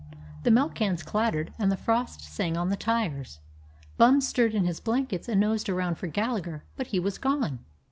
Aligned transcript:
The 0.41 0.49
milk 0.49 0.73
cans 0.73 1.03
clattered 1.03 1.53
and 1.59 1.71
the 1.71 1.77
frost 1.77 2.21
sang 2.21 2.57
on 2.57 2.69
the 2.69 2.75
tires. 2.75 3.37
Bum 3.97 4.19
stirred 4.19 4.55
in 4.55 4.65
his 4.65 4.79
blankets 4.79 5.29
and 5.29 5.39
nosed 5.39 5.69
around 5.69 5.99
for 5.99 6.07
Gallagher, 6.07 6.63
but 6.75 6.87
he 6.87 6.99
was 6.99 7.19
gone. 7.19 7.59